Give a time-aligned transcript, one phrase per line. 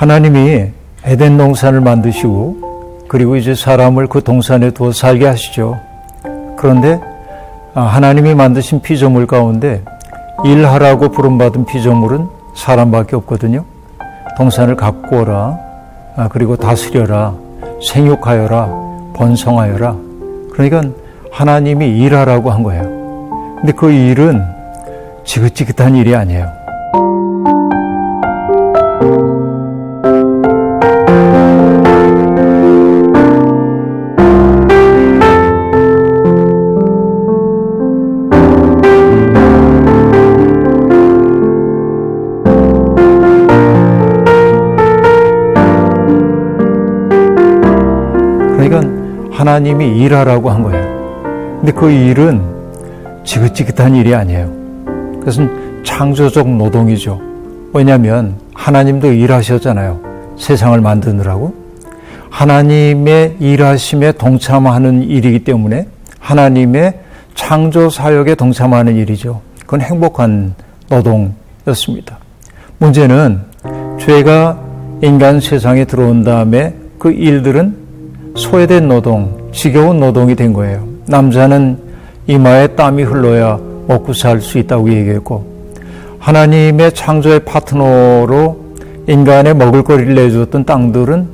[0.00, 0.64] 하나님이
[1.04, 5.78] 에덴 동산을 만드시고 그리고 이제 사람을 그 동산에 두어 살게 하시죠.
[6.56, 6.98] 그런데
[7.74, 9.82] 아, 하나님이 만드신 피조물 가운데
[10.42, 13.66] 일하라고 부름받은 피조물은 사람밖에 없거든요.
[14.38, 15.58] 동산을 가꾸어라.
[16.16, 17.34] 아, 그리고 다스려라.
[17.86, 18.68] 생육하여라.
[19.12, 19.96] 번성하여라.
[20.54, 20.82] 그러니까
[21.30, 22.84] 하나님이 일하라고 한 거예요.
[23.58, 24.42] 근데 그 일은
[25.24, 26.59] 지긋지긋한 일이 아니에요.
[49.40, 50.84] 하나님이 일하라고 한 거예요.
[51.60, 52.42] 근데 그 일은
[53.24, 54.52] 지긋지긋한 일이 아니에요.
[55.20, 57.18] 그것은 창조적 노동이죠.
[57.72, 59.98] 왜냐하면 하나님도 일하셨잖아요.
[60.36, 61.54] 세상을 만드느라고.
[62.28, 65.86] 하나님의 일하심에 동참하는 일이기 때문에
[66.18, 67.00] 하나님의
[67.34, 69.40] 창조 사역에 동참하는 일이죠.
[69.60, 70.54] 그건 행복한
[70.90, 72.18] 노동이었습니다.
[72.76, 73.40] 문제는
[74.00, 74.60] 죄가
[75.00, 77.79] 인간 세상에 들어온 다음에 그 일들은
[78.40, 80.82] 소외된 노동, 지겨운 노동이 된 거예요.
[81.06, 81.78] 남자는
[82.26, 85.44] 이마에 땀이 흘러야 먹고 살 수 있다고 얘기했고,
[86.18, 88.56] 하나님의 창조의 파트너로
[89.06, 91.28] 인간의 먹을거리를 내주었던 땅들은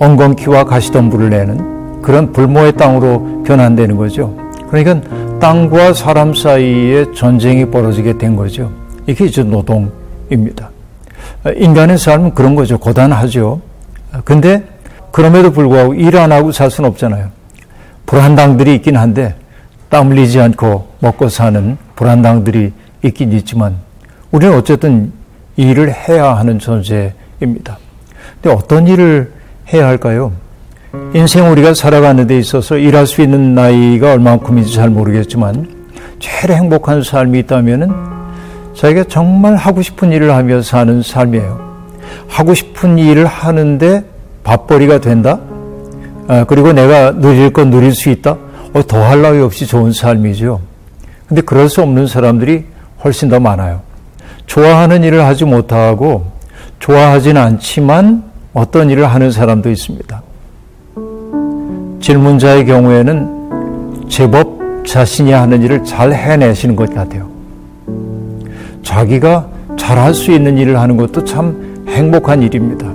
[0.00, 4.34] 엉겅퀴와 가시덤불을 내는 그런 불모의 땅으로 변환되는 거죠.
[4.68, 5.00] 그러니까
[5.38, 8.70] 땅과 사람 사이에 전쟁이 벌어지게 된 거죠.
[9.06, 10.70] 이게 이제 노동입니다.
[11.56, 12.76] 인간의 삶은 그런 거죠.
[12.78, 13.60] 고단하죠.
[14.24, 14.64] 근데
[15.14, 17.28] 그럼에도 불구하고 일 안 하고 살 수는 없잖아요.
[18.04, 19.36] 불안당들이 있긴 한데
[19.88, 22.72] 땀 흘리지 않고 먹고 사는 불안당들이
[23.04, 23.76] 있긴 있지만
[24.32, 25.12] 우리는 어쨌든
[25.54, 27.78] 일을 해야 하는 존재입니다.
[28.42, 29.30] 근데 어떤 일을
[29.72, 30.32] 해야 할까요?
[31.14, 37.38] 인생 우리가 살아가는 데 있어서 일할 수 있는 나이가 얼마큼인지 잘 모르겠지만 제일 행복한 삶이
[37.38, 37.92] 있다면은
[38.76, 41.74] 자기가 정말 하고 싶은 일을 하며 사는 삶이에요.
[42.26, 44.13] 하고 싶은 일을 하는데
[44.44, 45.40] 밥벌이가 된다?
[46.28, 48.36] 아, 그리고 내가 누릴 건 누릴 수 있다?
[48.72, 50.60] 어, 더할 나위 없이 좋은 삶이죠.
[51.26, 52.64] 근데 그럴 수 없는 사람들이
[53.02, 53.80] 훨씬 더 많아요.
[54.46, 56.26] 좋아하는 일을 하지 못하고
[56.78, 60.22] 좋아하진 않지만 어떤 일을 하는 사람도 있습니다.
[62.00, 67.28] 질문자의 경우에는 제법 자신이 하는 일을 잘 해내시는 것 같아요.
[68.82, 72.92] 자기가 잘할 수 있는 일을 하는 것도 참 행복한 일입니다.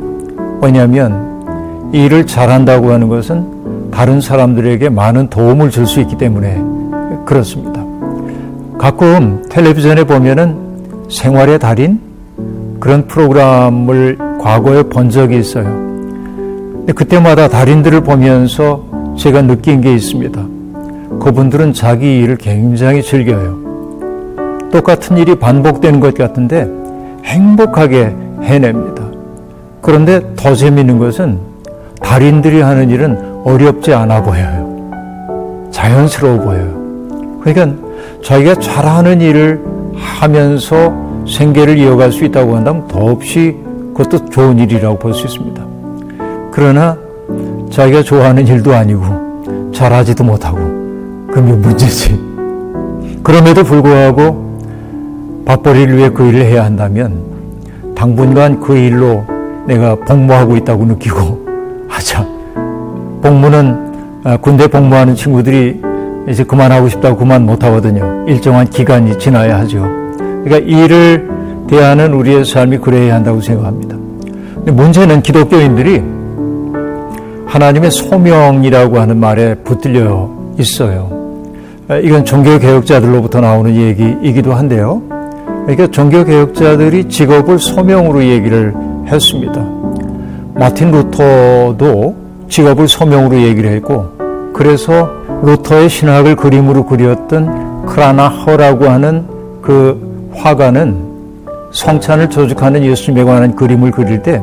[0.62, 1.29] 왜냐하면
[1.92, 6.62] 일을 잘한다고 하는 것은 다른 사람들에게 많은 도움을 줄 수 있기 때문에
[7.26, 7.84] 그렇습니다.
[8.78, 10.56] 가끔 텔레비전에 보면은
[11.10, 12.00] 생활의 달인
[12.80, 15.66] 그런 프로그램을 과거에 본 적이 있어요.
[15.66, 18.86] 근데 그때마다 달인들을 보면서
[19.18, 20.42] 제가 느낀 게 있습니다.
[21.20, 23.58] 그분들은 자기 일을 굉장히 즐겨요.
[24.72, 26.70] 똑같은 일이 반복되는 것 같은데
[27.26, 29.04] 행복하게 해냅니다.
[29.82, 31.49] 그런데 더 재미있는 것은
[32.10, 35.70] 달인들이 하는 일은 어렵지 않아 보여요.
[35.70, 37.40] 자연스러워 보여요.
[37.40, 37.78] 그러니까
[38.24, 40.92] 자기가 잘하는 일을 하면서
[41.28, 43.56] 생계를 이어갈 수 있다고 한다면 더없이
[43.94, 45.64] 그것도 좋은 일이라고 볼 수 있습니다.
[46.52, 46.98] 그러나
[47.70, 50.58] 자기가 좋아하는 일도 아니고 잘하지도 못하고
[51.32, 52.20] 그게 문제지.
[53.22, 54.58] 그럼에도 불구하고
[55.46, 57.22] 밥벌이를 위해 그 일을 해야 한다면
[57.96, 59.24] 당분간 그 일로
[59.68, 61.39] 내가 복무하고 있다고 느끼고.
[63.30, 65.80] 복무는 아, 군대 복무하는 친구들이
[66.28, 68.26] 이제 그만하고 싶다고 그만 못 하거든요.
[68.28, 69.88] 일정한 기간이 지나야 하죠.
[70.44, 71.30] 그러니까 일을
[71.68, 73.96] 대하는 우리의 삶이 그래야 한다고 생각합니다.
[74.56, 76.02] 근데 문제는 기독교인들이
[77.46, 81.12] 하나님의 소명이라고 하는 말에 붙들려 있어요.
[81.88, 85.04] 아, 이건 종교개혁자들로부터 나오는 얘기이기도 한데요.
[85.68, 88.74] 그러니까 종교개혁자들이 직업을 소명으로 얘기를
[89.06, 89.64] 했습니다.
[90.56, 94.08] 마틴 루터도 직업을 소명으로 얘기를 했고
[94.54, 95.10] 그래서
[95.44, 99.26] 루터의 신학을 그림으로 그렸던 크라나허라고 하는
[99.62, 101.10] 그 화가는
[101.72, 104.42] 성찬을 조직하는 예수님에 관한 그림을 그릴 때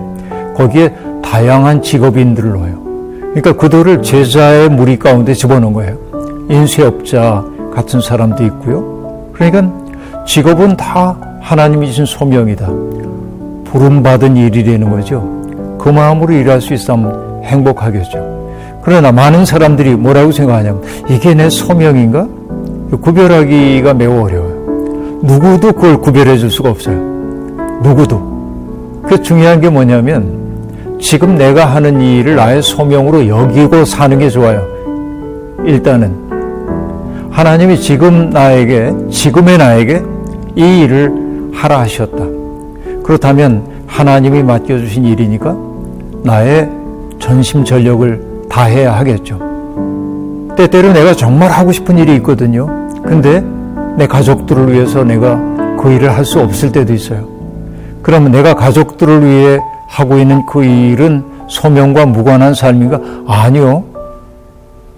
[0.54, 2.86] 거기에 다양한 직업인들을 넣어요.
[3.34, 5.98] 그러니까 그들을 제자의 무리 가운데 집어넣은 거예요.
[6.48, 7.44] 인쇄업자
[7.74, 9.30] 같은 사람도 있고요.
[9.32, 9.70] 그러니까
[10.24, 12.66] 직업은 다 하나님이 주신 소명이다.
[13.64, 15.28] 부름받은 일이라는 거죠.
[15.78, 18.46] 그 마음으로 일할 수 있으면 행복하겠죠.
[18.82, 22.28] 그러나 많은 사람들이 뭐라고 생각하냐면 이게 내 소명인가?
[23.00, 25.20] 구별하기가 매우 어려워요.
[25.22, 26.96] 누구도 그걸 구별해 줄 수가 없어요.
[27.82, 28.36] 누구도.
[29.08, 30.46] 그 중요한 게 뭐냐면
[31.00, 34.66] 지금 내가 하는 일을 나의 소명으로 여기고 사는 게 좋아요.
[35.64, 36.14] 일단은
[37.30, 40.02] 하나님이 지금 나에게 지금의 나에게
[40.54, 42.24] 이 일을 하라 하셨다.
[43.02, 45.56] 그렇다면 하나님이 맡겨 주신 일이니까
[46.22, 46.70] 나의
[47.26, 49.40] 전심 전력을 다해야 하겠죠.
[50.56, 52.68] 때때로 내가 정말 하고 싶은 일이 있거든요.
[53.02, 53.44] 근데
[53.96, 55.36] 내 가족들을 위해서 내가
[55.76, 57.26] 그 일을 할 수 없을 때도 있어요.
[58.02, 59.58] 그러면 내가 가족들을 위해
[59.88, 63.00] 하고 있는 그 일은 소명과 무관한 삶인가?
[63.26, 63.82] 아니요.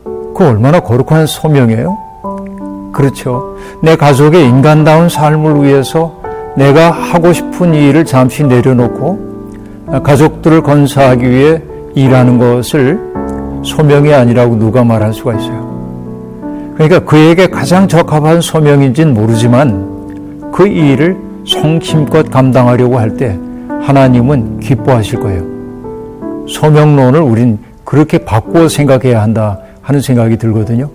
[0.04, 1.96] 그 얼마나 거룩한 소명이에요?
[2.92, 3.56] 그렇죠.
[3.82, 6.20] 내 가족의 인간다운 삶을 위해서
[6.56, 9.18] 내가 하고 싶은 일을 잠시 내려놓고
[10.02, 11.62] 가족들을 건사하기 위해
[11.98, 12.98] 일하는 것을
[13.64, 15.68] 소명이 아니라고 누가 말할 수가 있어요.
[16.74, 21.16] 그러니까 그에게 가장 적합한 소명인지는 모르지만 그 일을
[21.46, 23.36] 성심껏 감당하려고 할 때
[23.82, 25.42] 하나님은 기뻐하실 거예요.
[26.46, 30.90] 소명론을 우린 그렇게 바꾸어 생각해야 한다 하는 생각이 들거든요.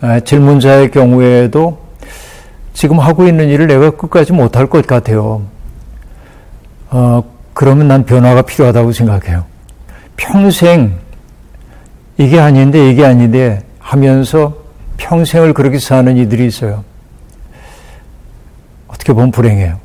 [0.00, 1.78] 아, 질문자의 경우에도
[2.72, 5.42] 지금 하고 있는 일을 내가 끝까지 못할 것 같아요.
[6.90, 9.44] 어, 그러면 난 변화가 필요하다고 생각해요.
[10.20, 10.92] 평생
[12.18, 14.54] 이게 아닌데 이게 아닌데 하면서
[14.98, 16.84] 평생을 그렇게 사는 이들이 있어요.
[18.86, 19.78] 어떻게 보면 불행해요.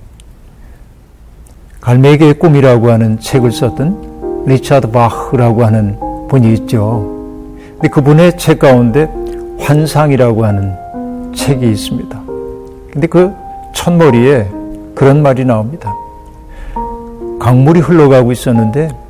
[1.80, 5.98] 갈매기의 꿈이라고 하는 책을 썼던 리차드 바흐라고 하는
[6.30, 7.14] 분이 있죠.
[7.76, 9.10] 근데 그분의 책 가운데
[9.60, 12.22] 환상이라고 하는 책이 있습니다.
[12.92, 13.34] 근데 그
[13.74, 14.50] 첫머리에
[14.94, 15.94] 그런 말이 나옵니다.
[17.40, 19.05] 강물이 흘러가고 있었는데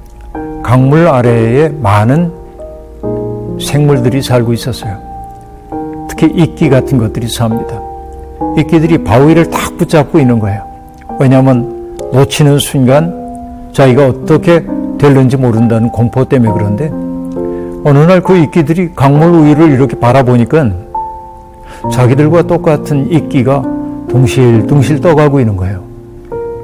[0.66, 2.32] 강물 아래에 많은
[3.62, 4.98] 생물들이 살고 있었어요.
[6.10, 7.80] 특히 이끼 같은 것들이 삽니다.
[8.58, 10.64] 이끼들이 바위를 탁 붙잡고 있는 거예요.
[11.20, 14.66] 왜냐하면 놓치는 순간 자기가 어떻게
[14.98, 16.90] 될는지 모른다는 공포 때문에 그런데
[17.88, 20.72] 어느 날 그 이끼들이 강물 위를 이렇게 바라보니까
[21.94, 23.62] 자기들과 똑같은 이끼가
[24.10, 25.84] 둥실둥실 떠가고 있는 거예요.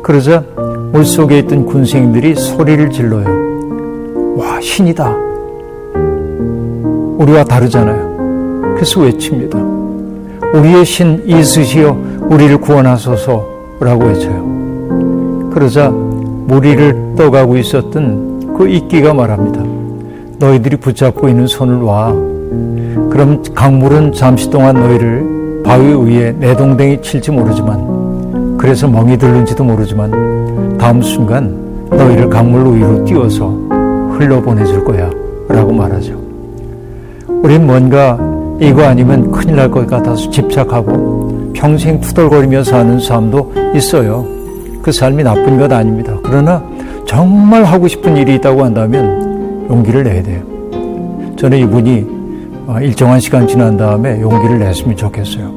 [0.01, 0.43] 그러자
[0.91, 3.40] 물속에 있던 군생들이 소리를 질러요.
[4.41, 5.15] 와, 신이다.
[7.19, 8.73] 우리와 다르잖아요.
[8.73, 9.59] 그래서 외칩니다.
[10.55, 11.95] 우리의 신 이스시여
[12.27, 15.49] 우리를 구원하소서라고 외쳐요.
[15.53, 19.61] 그러자 무리를 떠가고 있었던 그 이끼가 말합니다.
[20.39, 22.07] 너희들이 붙잡고 있는 손을 와.
[23.11, 30.99] 그럼 강물은 잠시 동안 너희를 바위 위에 내동댕이 칠지 모르지만 그래서 멍이 들는지도 모르지만 다음
[31.03, 31.55] 순간
[31.91, 33.60] 너희를 강물 위로 띄워서
[34.21, 35.09] 흘러보내줄 거야
[35.49, 36.19] 라고 말하죠.
[37.27, 38.17] 우린 뭔가
[38.59, 44.25] 이거 아니면 큰일 날 것 같아서 집착하고 평생 투덜거리며 사는 삶도 있어요.
[44.81, 46.15] 그 삶이 나쁜 것 아닙니다.
[46.23, 46.63] 그러나
[47.05, 50.41] 정말 하고 싶은 일이 있다고 한다면 용기를 내야 돼요.
[51.37, 52.07] 저는 이분이
[52.67, 55.51] 어, 일정한 시간 지난 다음에 용기를 냈으면 좋겠어요.